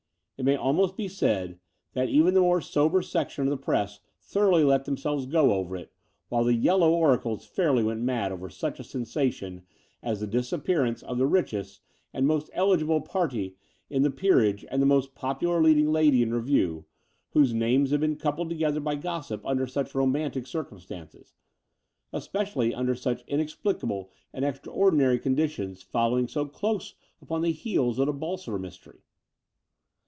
It 0.37 0.43
may 0.45 0.55
almost 0.55 0.97
be 0.97 1.07
said 1.07 1.59
that 1.93 2.09
even 2.09 2.33
the 2.33 2.39
more 2.39 2.61
sober 2.61 3.03
section 3.03 3.43
of 3.43 3.51
the 3.51 3.63
press 3.63 3.99
thoroughly 4.21 4.63
let 4.63 4.85
themselves 4.85 5.27
go 5.27 5.53
over 5.53 5.75
it, 5.77 5.91
while 6.29 6.43
the 6.43 6.53
''yellow" 6.65 6.91
oracles 6.95 7.45
fairly 7.45 7.83
went 7.83 8.01
mad 8.01 8.31
over 8.31 8.49
such 8.49 8.79
a 8.79 8.83
sensation 8.83 9.67
as 10.01 10.19
the 10.19 10.25
disappearance 10.25 11.03
of 11.03 11.19
the 11.19 11.27
richest 11.27 11.81
and 12.11 12.25
most 12.25 12.49
eligible 12.53 13.01
parti 13.01 13.55
in 13.87 14.01
the 14.01 14.09
peerage 14.09 14.65
and 14.71 14.81
the 14.81 14.87
most 14.87 15.13
popular 15.13 15.61
leading 15.61 15.91
lady 15.91 16.23
in 16.23 16.33
revue, 16.33 16.85
whose 17.33 17.53
names 17.53 17.91
had 17.91 17.99
been 17.99 18.15
coupled 18.15 18.49
together 18.49 18.79
by 18.79 18.95
gossip 18.95 19.45
under 19.45 19.67
such 19.67 19.93
romantic 19.93 20.47
circumstances— 20.47 21.35
especially 22.13 22.73
under 22.73 22.95
such 22.95 23.23
inexplicable 23.27 24.09
and 24.33 24.43
extraordinary 24.43 25.19
conditions 25.19 25.83
following 25.83 26.27
so 26.27 26.45
dose 26.45 26.95
upon 27.21 27.43
the 27.43 27.51
heels 27.51 27.99
of 27.99 28.07
the 28.07 28.11
Bolsover 28.13 28.57
mystery. 28.57 29.03